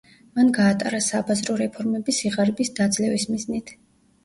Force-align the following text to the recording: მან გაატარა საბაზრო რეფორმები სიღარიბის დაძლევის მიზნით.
მან 0.37 0.47
გაატარა 0.53 1.01
საბაზრო 1.07 1.59
რეფორმები 1.61 2.17
სიღარიბის 2.21 2.75
დაძლევის 2.81 3.29
მიზნით. 3.37 3.79